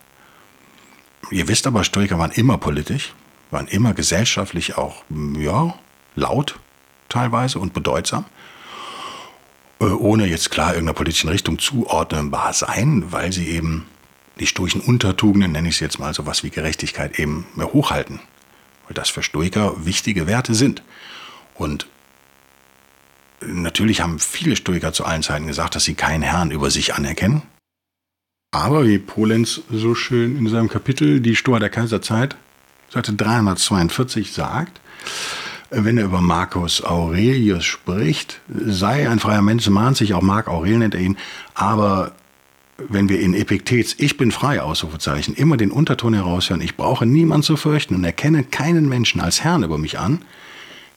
[1.31, 3.15] Ihr wisst aber, Stoiker waren immer politisch,
[3.51, 5.05] waren immer gesellschaftlich auch,
[5.39, 5.75] ja,
[6.17, 6.59] laut
[7.09, 8.25] teilweise und bedeutsam.
[9.81, 13.87] Äh, ohne jetzt klar irgendeiner politischen Richtung zuordnenbar sein, weil sie eben
[14.41, 18.21] die stoischen Untertugenden, nenne ich es jetzt mal, sowas wie Gerechtigkeit eben hochhalten.
[18.87, 20.83] Weil das für Stoiker wichtige Werte sind.
[21.55, 21.87] Und
[23.41, 27.43] natürlich haben viele Stoiker zu allen Zeiten gesagt, dass sie keinen Herrn über sich anerkennen.
[28.51, 32.37] Aber wie Polenz so schön in seinem Kapitel Die Stoa der Kaiserzeit,
[32.89, 34.81] Seite 342 sagt,
[35.71, 40.79] wenn er über Marcus Aurelius spricht, sei ein freier Mensch, mahnt sich auch Marc Aurel
[40.79, 41.17] nennt er ihn,
[41.55, 42.13] aber
[42.79, 47.45] wenn wir in Epiktets Ich bin frei, Ausrufezeichen, immer den Unterton heraushören, ich brauche niemand
[47.45, 50.23] zu fürchten und erkenne keinen Menschen als Herrn über mich an,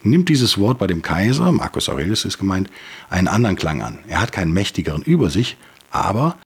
[0.04, 2.70] nimmt dieses Wort bei dem Kaiser, Marcus Aurelius ist gemeint,
[3.10, 4.00] einen anderen Klang an.
[4.08, 5.58] Er hat keinen mächtigeren über sich,
[5.92, 6.38] aber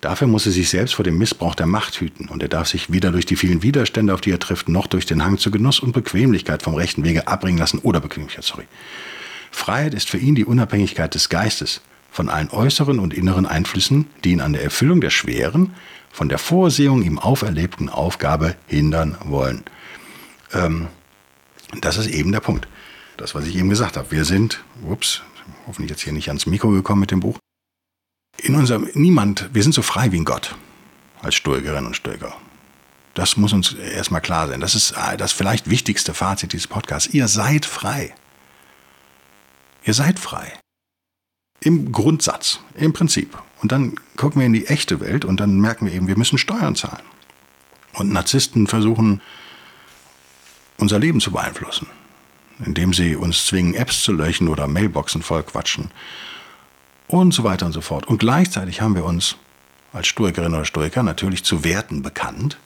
[0.00, 2.90] Dafür muss er sich selbst vor dem Missbrauch der Macht hüten und er darf sich
[2.90, 5.78] weder durch die vielen Widerstände, auf die er trifft, noch durch den Hang zu Genuss
[5.78, 8.64] und Bequemlichkeit vom rechten Wege abbringen lassen oder Bequemlichkeit, sorry.
[9.50, 14.32] Freiheit ist für ihn die Unabhängigkeit des Geistes von allen äußeren und inneren Einflüssen, die
[14.32, 15.74] ihn an der Erfüllung der schweren,
[16.10, 19.64] von der Vorsehung ihm auferlebten Aufgabe hindern wollen.
[20.52, 20.88] Ähm,
[21.80, 22.66] das ist eben der Punkt.
[23.16, 24.10] Das, was ich eben gesagt habe.
[24.10, 25.22] Wir sind, ups,
[25.66, 27.38] hoffentlich jetzt hier nicht ans Mikro gekommen mit dem Buch,
[28.38, 30.56] in unserem niemand, wir sind so frei wie ein Gott
[31.20, 32.34] als Stoikerinnen und Stoiker.
[33.14, 34.60] Das muss uns erstmal klar sein.
[34.60, 37.12] Das ist äh, das vielleicht wichtigste Fazit dieses Podcasts.
[37.12, 38.14] Ihr seid frei.
[39.84, 40.52] Ihr seid frei.
[41.60, 43.36] Im Grundsatz, im Prinzip.
[43.60, 46.38] Und dann gucken wir in die echte Welt und dann merken wir eben, wir müssen
[46.38, 47.04] Steuern zahlen.
[47.92, 49.20] Und Narzissten versuchen,
[50.78, 51.86] unser Leben zu beeinflussen,
[52.64, 55.90] indem sie uns zwingen, Apps zu löschen oder Mailboxen voll quatschen
[57.08, 58.06] und so weiter und so fort.
[58.06, 59.36] Und gleichzeitig haben wir uns
[59.92, 62.56] als Stoikerin oder Stoiker natürlich zu Werten bekannt,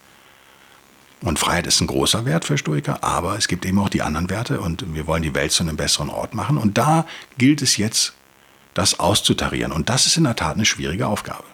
[1.25, 4.29] Und Freiheit ist ein großer Wert für Stoiker, aber es gibt eben auch die anderen
[4.29, 6.59] Werte und wir wollen die Welt zu einem besseren Ort machen.
[6.59, 7.07] Und da
[7.39, 8.13] gilt es jetzt,
[8.75, 9.73] das auszutarieren.
[9.73, 11.45] Und das ist in der Tat eine schwierige Aufgabe.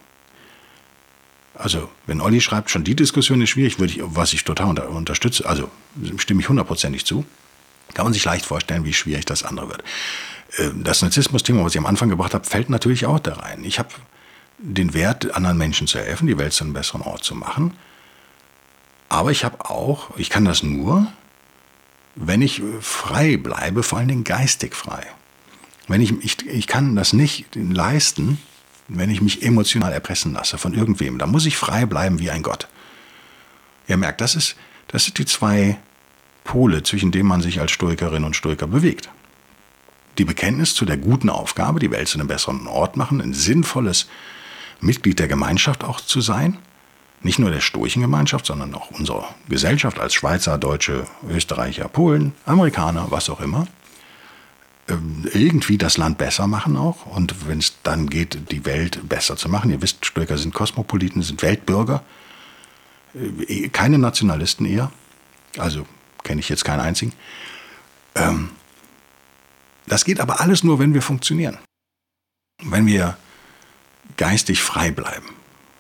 [1.55, 4.89] Also, wenn Olli schreibt, schon die Diskussion ist schwierig, würde ich, was ich total unter,
[4.89, 5.71] unterstütze, also
[6.17, 7.27] stimme ich hundertprozentig zu,
[7.93, 9.85] kann man sich leicht vorstellen, wie schwierig das andere wird.
[10.57, 13.63] Äh, das Narzissmus-Thema, was ich am Anfang gebracht habe, fällt natürlich auch da rein.
[13.65, 13.91] Ich habe
[14.59, 17.77] den Wert, anderen Menschen zu helfen, die Welt zu einem besseren Ort zu machen.
[19.11, 21.07] Aber ich habe auch, ich kann das nur,
[22.15, 25.07] wenn ich frei bleibe, vor allen Dingen geistig frei.
[25.91, 28.39] Wenn ich, ich, ich kann das nicht leisten,
[28.87, 31.19] wenn ich mich emotional erpressen lasse von irgendwem.
[31.19, 32.69] Da muss ich frei bleiben wie ein Gott.
[33.89, 34.55] Ihr merkt, das ist,
[34.87, 35.79] das sind die zwei
[36.45, 39.09] Pole, zwischen denen man sich als Stoikerin und Stoiker bewegt.
[40.19, 44.07] Die Bekenntnis zu der guten Aufgabe, die Welt zu einem besseren Ort machen, ein sinnvolles
[44.81, 46.59] Mitglied der Gemeinschaft auch zu sein.
[47.23, 53.29] Nicht nur der Gemeinschaft, sondern auch unserer Gesellschaft als Schweizer, Deutsche, Österreicher, Polen, Amerikaner, was
[53.29, 53.67] auch immer.
[54.91, 57.07] Ähm, irgendwie das Land besser machen auch.
[57.07, 59.71] Und wenn es dann geht, die Welt besser zu machen.
[59.71, 62.03] Ihr wisst, Stoiker sind Kosmopoliten, sind Weltbürger.
[63.15, 64.91] Äh, keine Nationalisten eher.
[65.59, 65.87] Also
[66.25, 67.13] kenne ich jetzt keinen einzigen.
[68.15, 68.51] Ähm,
[69.87, 71.59] das geht aber alles nur, wenn wir funktionieren.
[72.63, 73.17] Wenn wir
[74.17, 75.27] geistig frei bleiben.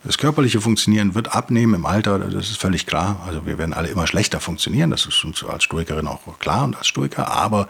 [0.02, 3.22] Das körperliche Funktionieren wird abnehmen im Alter, das ist völlig klar.
[3.26, 6.76] Also wir werden alle immer schlechter funktionieren, das ist uns als Stoikerin auch klar und
[6.76, 7.30] als Stoiker.
[7.30, 7.68] Aber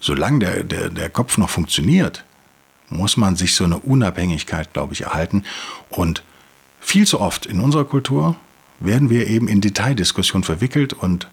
[0.00, 2.24] solange der, der, der Kopf noch funktioniert,
[2.88, 5.44] muss man sich so eine Unabhängigkeit, glaube ich, erhalten.
[5.90, 6.22] Und
[6.80, 8.36] viel zu oft in unserer Kultur
[8.80, 11.28] werden wir eben in Detaildiskussionen verwickelt und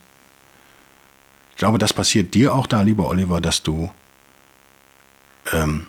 [1.51, 3.89] ich glaube, das passiert dir auch da, lieber Oliver, dass du
[5.54, 5.88] ähm,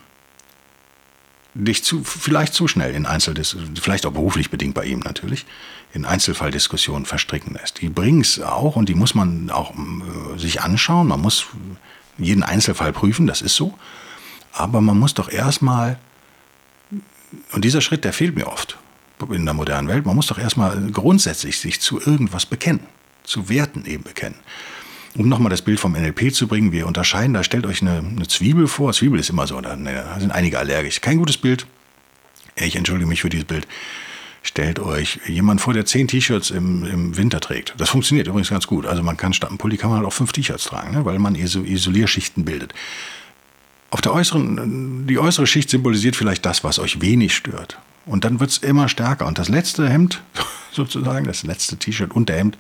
[1.55, 5.45] dich zu, vielleicht zu schnell in Einzeldiskussionen, vielleicht auch beruflich bedingt bei ihm natürlich,
[5.93, 7.81] in Einzelfalldiskussionen verstricken lässt.
[7.81, 11.09] Die bringen es auch und die muss man auch äh, sich anschauen.
[11.09, 11.47] Man muss
[12.19, 13.75] jeden Einzelfall prüfen, das ist so.
[14.53, 15.99] Aber man muss doch erstmal,
[17.53, 18.79] und dieser Schritt, der fehlt mir oft
[19.31, 22.81] in der modernen Welt, man muss doch erstmal grundsätzlich sich zu irgendwas bekennen,
[23.25, 24.37] zu Werten eben bekennen.
[25.15, 28.29] Um nochmal das Bild vom NLP zu bringen, wir unterscheiden, da stellt euch eine, eine
[28.29, 28.93] Zwiebel vor.
[28.93, 31.01] Zwiebel ist immer so, da, da sind einige allergisch.
[31.01, 31.67] Kein gutes Bild.
[32.55, 33.67] Ich entschuldige mich für dieses Bild.
[34.47, 37.75] Stellt euch jemand vor, der zehn T-Shirts im, im Winter trägt.
[37.79, 38.87] Das funktioniert übrigens ganz gut.
[38.87, 41.05] Also man kann statt einem Pulli kann man halt auch fünf T-Shirts tragen, ne?
[41.05, 42.73] weil man Isolierschichten bildet.
[43.91, 47.81] Auf der äußeren, die äußere Schicht symbolisiert vielleicht das, was euch wenig stört.
[48.05, 49.27] Und dann wird es immer stärker.
[49.27, 50.23] Und das letzte Hemd,
[50.71, 52.57] sozusagen, das letzte T-Shirt und der Hemd,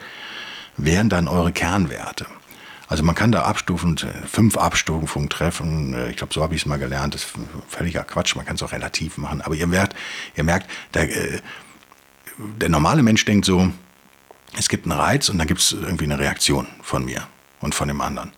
[0.76, 2.26] wären dann eure Kernwerte.
[2.88, 5.94] Also man kann da abstufend fünf Abstufungen treffen.
[5.94, 7.14] Äh, ich glaube, so habe ich es mal gelernt.
[7.14, 7.32] Das ist
[7.68, 8.34] völliger Quatsch.
[8.34, 9.40] Man kann es auch relativ machen.
[9.40, 9.96] Aber ihr merkt,
[10.36, 11.40] ihr merkt, der, äh,
[12.38, 13.70] der normale Mensch denkt so,
[14.58, 17.26] es gibt einen Reiz und dann gibt es irgendwie eine Reaktion von mir
[17.60, 18.32] und von dem anderen.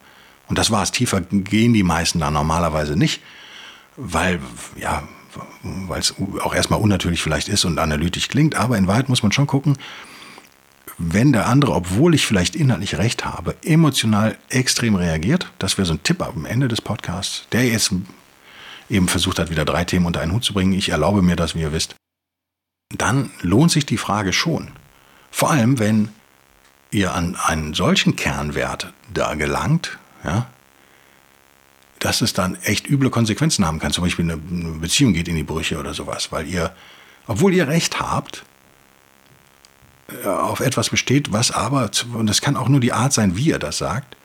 [0.49, 0.93] Und das war es.
[0.93, 3.23] Tiefer gehen die meisten da normalerweise nicht,
[3.97, 4.41] weil,
[4.77, 5.03] ja,
[5.63, 8.55] weil es auch erstmal unnatürlich vielleicht ist und analytisch klingt.
[8.55, 9.77] Aber in Wahrheit muss man schon gucken,
[10.97, 15.95] wenn der andere, obwohl ich vielleicht inhaltlich recht habe, emotional extrem reagiert, das wäre so
[15.95, 17.93] ein Tipp am Ende des Podcasts, der jetzt
[18.91, 21.55] eben versucht hat, wieder drei Themen unter einen Hut zu bringen, ich erlaube mir das,
[21.55, 21.95] wie ihr wisst,
[22.97, 24.71] dann lohnt sich die Frage schon.
[25.31, 26.09] Vor allem, wenn
[26.91, 30.49] ihr an einen solchen Kernwert da gelangt, ja,
[31.99, 33.93] dass es dann echt üble Konsequenzen haben kann.
[33.93, 36.75] Zum Beispiel eine Beziehung geht in die Brüche oder sowas, weil ihr,
[37.27, 38.45] obwohl ihr recht habt,
[40.25, 43.59] auf etwas besteht, was aber, und das kann auch nur die Art sein, wie er
[43.59, 44.17] das sagt,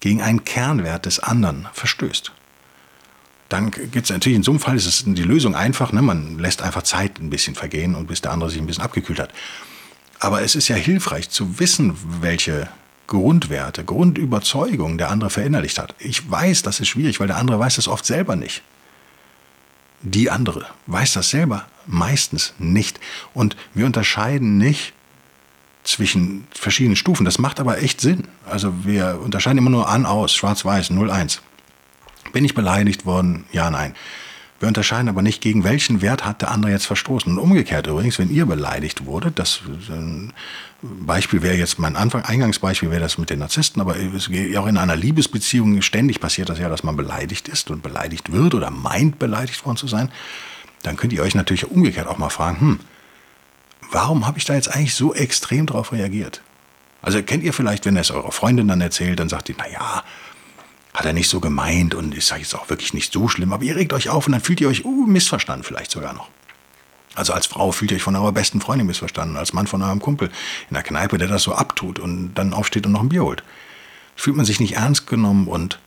[0.00, 2.32] gegen einen Kernwert des anderen verstößt.
[3.50, 6.00] Dann gibt es natürlich, in so einem Fall ist es die Lösung einfach, ne?
[6.00, 9.18] man lässt einfach Zeit ein bisschen vergehen und bis der andere sich ein bisschen abgekühlt
[9.18, 9.32] hat.
[10.20, 12.68] Aber es ist ja hilfreich zu wissen, welche
[13.08, 15.96] Grundwerte, Grundüberzeugungen der andere verinnerlicht hat.
[15.98, 18.62] Ich weiß, das ist schwierig, weil der andere weiß das oft selber nicht.
[20.02, 23.00] Die andere weiß das selber meistens nicht.
[23.34, 24.92] Und wir unterscheiden nicht
[25.82, 27.24] zwischen verschiedenen Stufen.
[27.24, 28.28] Das macht aber echt Sinn.
[28.46, 31.40] Also wir unterscheiden immer nur an, aus, schwarz-weiß, 0-1.
[32.32, 33.44] Bin ich beleidigt worden?
[33.52, 33.94] Ja, nein.
[34.60, 37.32] Wir unterscheiden aber nicht, gegen welchen Wert hat der andere jetzt verstoßen.
[37.32, 40.34] Und umgekehrt übrigens, wenn ihr beleidigt wurdet, das ein
[40.82, 43.96] Beispiel wäre jetzt mein Anfang, Eingangsbeispiel wäre das mit den Narzissten, aber
[44.56, 48.54] auch in einer Liebesbeziehung ständig passiert das ja, dass man beleidigt ist und beleidigt wird
[48.54, 50.10] oder meint, beleidigt worden zu sein.
[50.82, 52.80] Dann könnt ihr euch natürlich umgekehrt auch mal fragen, hm,
[53.90, 56.42] warum habe ich da jetzt eigentlich so extrem drauf reagiert?
[57.02, 60.04] Also kennt ihr vielleicht, wenn es eurer Freundin dann erzählt, dann sagt die, naja,
[60.94, 63.76] hat er nicht so gemeint und ist jetzt auch wirklich nicht so schlimm, aber ihr
[63.76, 66.28] regt euch auf und dann fühlt ihr euch uh, missverstanden vielleicht sogar noch.
[67.14, 70.00] Also als Frau fühlt ihr euch von eurer besten Freundin missverstanden, als Mann von eurem
[70.00, 70.30] Kumpel
[70.68, 73.42] in der Kneipe, der das so abtut und dann aufsteht und noch ein Bier holt.
[74.16, 75.78] Fühlt man sich nicht ernst genommen und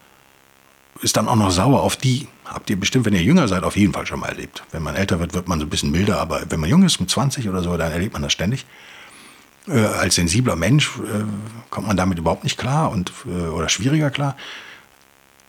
[1.01, 2.27] ist dann auch noch sauer auf die.
[2.45, 4.63] Habt ihr bestimmt, wenn ihr jünger seid, auf jeden Fall schon mal erlebt.
[4.71, 6.99] Wenn man älter wird, wird man so ein bisschen milder, aber wenn man jung ist,
[6.99, 8.65] mit 20 oder so, dann erlebt man das ständig.
[9.67, 11.23] Äh, als sensibler Mensch äh,
[11.69, 14.35] kommt man damit überhaupt nicht klar und, äh, oder schwieriger klar.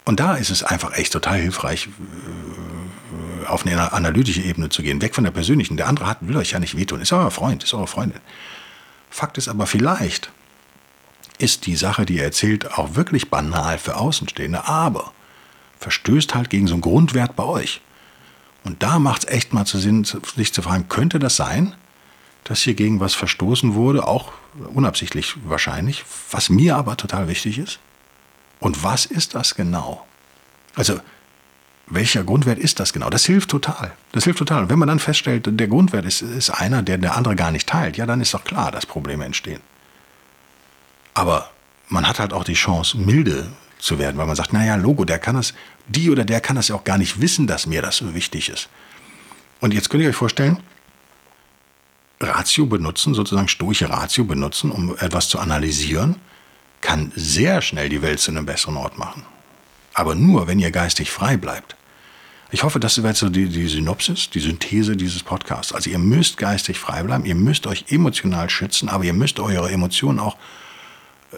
[0.04, 5.02] Und da ist es einfach echt total hilfreich, äh, auf eine analytische Ebene zu gehen,
[5.02, 5.76] weg von der persönlichen.
[5.76, 8.20] Der andere hat, will euch ja nicht wehtun, ist euer Freund, ist eure Freundin.
[9.10, 10.30] Fakt ist aber vielleicht,
[11.38, 15.12] ist die Sache, die er erzählt, auch wirklich banal für Außenstehende, aber
[15.78, 17.80] verstößt halt gegen so einen Grundwert bei euch.
[18.64, 21.74] Und da macht es echt mal zu Sinn, sich zu fragen, könnte das sein,
[22.44, 24.32] dass hier gegen was verstoßen wurde, auch
[24.72, 27.78] unabsichtlich wahrscheinlich, was mir aber total wichtig ist?
[28.64, 30.07] Und was ist das genau?
[30.74, 30.98] Also,
[31.87, 33.11] welcher Grundwert ist das genau?
[33.11, 33.92] Das hilft total.
[34.12, 34.62] Das hilft total.
[34.62, 37.68] Und wenn man dann feststellt, der Grundwert ist, ist einer, der der andere gar nicht
[37.68, 39.61] teilt, ja, dann ist doch klar, dass Probleme entstehen.
[41.12, 41.50] Aber
[41.90, 45.18] man hat halt auch die Chance, milde zu werden, weil man sagt, naja, Logo, der
[45.18, 45.53] kann das,
[45.87, 48.48] die oder der kann das ja auch gar nicht wissen, dass mir das so wichtig
[48.48, 48.70] ist.
[49.61, 50.57] Und jetzt könnt ihr euch vorstellen,
[52.18, 56.16] Ratio benutzen, sozusagen stoische Ratio benutzen, um etwas zu analysieren,
[56.84, 59.24] kann sehr schnell die Welt zu einem besseren Ort machen.
[59.94, 61.76] Aber nur, wenn ihr geistig frei bleibt.
[62.50, 65.72] Ich hoffe, das wäre so die, die Synopsis, die Synthese dieses Podcasts.
[65.72, 69.70] Also ihr müsst geistig frei bleiben, ihr müsst euch emotional schützen, aber ihr müsst eure
[69.70, 70.36] Emotionen auch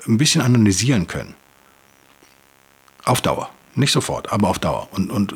[0.07, 1.35] ein bisschen analysieren können.
[3.05, 3.49] Auf Dauer.
[3.77, 4.89] Nicht sofort, aber auf Dauer.
[4.91, 5.35] Und, und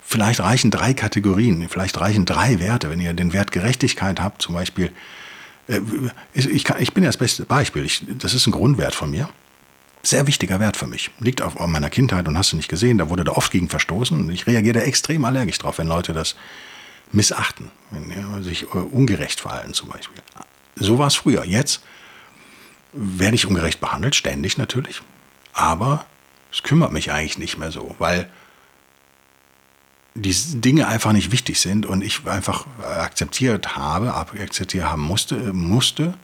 [0.00, 2.88] vielleicht reichen drei Kategorien, vielleicht reichen drei Werte.
[2.88, 4.90] Wenn ihr den Wert Gerechtigkeit habt, zum Beispiel,
[5.68, 5.80] äh,
[6.32, 9.28] ich, kann, ich bin ja das beste Beispiel, ich, das ist ein Grundwert von mir.
[10.02, 11.10] Sehr wichtiger Wert für mich.
[11.18, 14.30] Liegt auf meiner Kindheit und hast du nicht gesehen, da wurde da oft gegen verstoßen.
[14.30, 16.36] Ich reagiere da extrem allergisch drauf, wenn Leute das
[17.12, 20.22] missachten, wenn ja, sich äh, ungerecht verhalten zum Beispiel.
[20.76, 21.44] So war es früher.
[21.44, 21.82] Jetzt
[22.92, 25.02] werde ich ungerecht behandelt, ständig natürlich.
[25.52, 26.06] Aber
[26.52, 28.30] es kümmert mich eigentlich nicht mehr so, weil
[30.14, 36.14] die Dinge einfach nicht wichtig sind und ich einfach akzeptiert habe, akzeptiert haben musste, musste,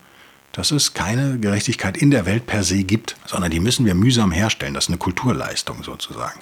[0.57, 4.33] dass es keine Gerechtigkeit in der Welt per se gibt, sondern die müssen wir mühsam
[4.33, 4.73] herstellen.
[4.73, 6.41] Das ist eine Kulturleistung sozusagen.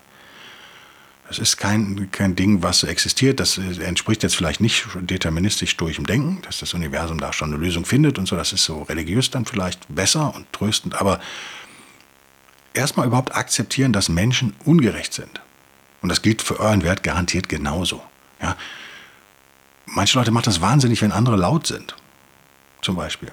[1.26, 3.40] Das ist kein, kein Ding, was existiert.
[3.40, 7.60] Das entspricht jetzt vielleicht nicht deterministisch durch im Denken, dass das Universum da schon eine
[7.60, 8.36] Lösung findet und so.
[8.36, 11.00] Das ist so religiös dann vielleicht besser und tröstend.
[11.00, 11.18] Aber
[12.72, 15.40] erstmal überhaupt akzeptieren, dass Menschen ungerecht sind.
[16.02, 18.00] Und das gilt für euren Wert garantiert genauso.
[18.40, 18.56] Ja?
[19.86, 21.96] Manche Leute machen das wahnsinnig, wenn andere laut sind.
[22.80, 23.32] Zum Beispiel.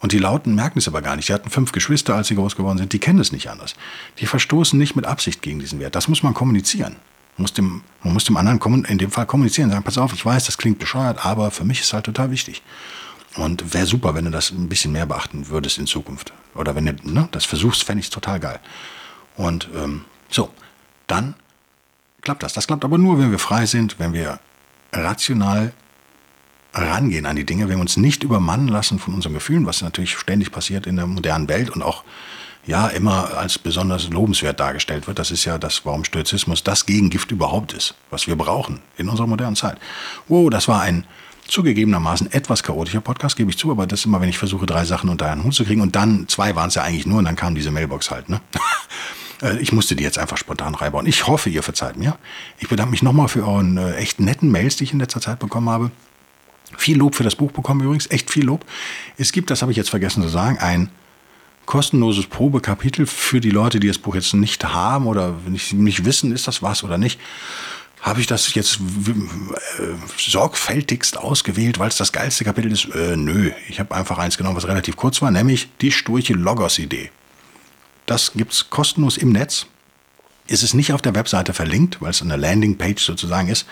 [0.00, 1.28] Und die Lauten merken es aber gar nicht.
[1.28, 2.92] Die hatten fünf Geschwister, als sie groß geworden sind.
[2.92, 3.74] Die kennen es nicht anders.
[4.18, 5.94] Die verstoßen nicht mit Absicht gegen diesen Wert.
[5.94, 6.96] Das muss man kommunizieren.
[7.36, 9.70] Man muss dem, man muss dem anderen in dem Fall kommunizieren.
[9.70, 12.30] Sagen, pass auf, ich weiß, das klingt bescheuert, aber für mich ist es halt total
[12.30, 12.62] wichtig.
[13.36, 16.32] Und wäre super, wenn du das ein bisschen mehr beachten würdest in Zukunft.
[16.54, 18.58] Oder wenn du ne, das versuchst, fände ich es total geil.
[19.36, 20.50] Und ähm, so,
[21.06, 21.34] dann
[22.22, 22.54] klappt das.
[22.54, 24.40] Das klappt aber nur, wenn wir frei sind, wenn wir
[24.92, 25.72] rational
[26.72, 30.16] rangehen an die Dinge, wenn wir uns nicht übermannen lassen von unseren Gefühlen, was natürlich
[30.16, 32.04] ständig passiert in der modernen Welt und auch
[32.66, 35.18] ja immer als besonders lobenswert dargestellt wird.
[35.18, 39.26] Das ist ja das, warum Stoizismus das Gegengift überhaupt ist, was wir brauchen in unserer
[39.26, 39.78] modernen Zeit.
[40.28, 41.04] Wow, das war ein
[41.48, 44.84] zugegebenermaßen etwas chaotischer Podcast, gebe ich zu, aber das ist immer, wenn ich versuche, drei
[44.84, 47.24] Sachen unter einen Hut zu kriegen und dann, zwei waren es ja eigentlich nur und
[47.24, 48.40] dann kam diese Mailbox halt, ne?
[49.42, 51.06] Äh, ich musste die jetzt einfach spontan reinbauen.
[51.06, 52.18] Ich hoffe, ihr verzeiht mir.
[52.58, 55.38] Ich bedanke mich nochmal für euren äh, echt netten Mails, die ich in letzter Zeit
[55.38, 55.90] bekommen habe.
[56.76, 58.64] Viel Lob für das Buch bekommen übrigens, echt viel Lob.
[59.16, 60.90] Es gibt, das habe ich jetzt vergessen zu sagen, ein
[61.66, 66.32] kostenloses Probekapitel für die Leute, die das Buch jetzt nicht haben oder nicht, nicht wissen,
[66.32, 67.20] ist das was oder nicht.
[68.00, 69.82] Habe ich das jetzt äh,
[70.16, 72.86] sorgfältigst ausgewählt, weil es das geilste Kapitel ist?
[72.94, 77.10] Äh, nö, ich habe einfach eins genommen, was relativ kurz war, nämlich die sturche Logos-Idee.
[78.06, 79.66] Das gibt es kostenlos im Netz.
[80.48, 83.66] Es ist nicht auf der Webseite verlinkt, weil es eine Landingpage sozusagen ist.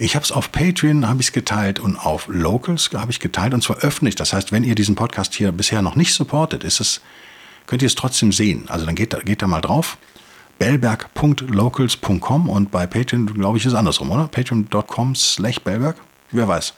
[0.00, 3.64] Ich habe es auf Patreon habe ich geteilt und auf Locals habe ich geteilt und
[3.64, 4.14] zwar öffentlich.
[4.14, 7.00] Das heißt, wenn ihr diesen Podcast hier bisher noch nicht supportet, ist es,
[7.66, 8.66] könnt ihr es trotzdem sehen.
[8.68, 9.98] Also dann geht, geht da mal drauf.
[10.60, 14.28] Bellberg.locals.com und bei Patreon, glaube ich, ist es andersrum, oder?
[14.28, 15.96] Patreon.com slash Bellberg?
[16.30, 16.74] Wer weiß.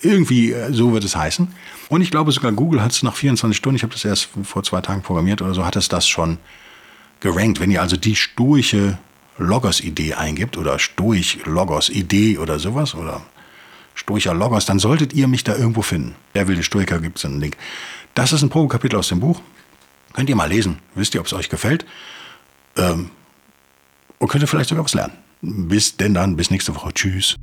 [0.00, 1.48] Irgendwie äh, so wird es heißen.
[1.88, 4.62] Und ich glaube sogar Google hat es nach 24 Stunden, ich habe das erst vor
[4.62, 6.36] zwei Tagen programmiert oder so, hat es das schon
[7.20, 7.60] gerankt.
[7.60, 8.98] Wenn ihr also die sturche
[9.38, 13.22] Logos-Idee eingibt oder Stoich-Logos-Idee oder sowas oder
[13.94, 16.14] Stoicher Logos, dann solltet ihr mich da irgendwo finden.
[16.34, 17.56] Der wilde Stoiker gibt es einen Link.
[18.14, 19.40] Das ist ein Probekapitel aus dem Buch.
[20.12, 20.78] Könnt ihr mal lesen.
[20.94, 21.84] Wisst ihr, ob es euch gefällt?
[22.76, 23.10] Ähm,
[24.18, 25.14] und könnt ihr vielleicht sogar was lernen.
[25.40, 26.92] Bis denn dann, bis nächste Woche.
[26.92, 27.36] Tschüss.